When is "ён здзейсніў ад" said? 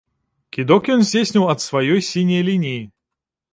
0.95-1.59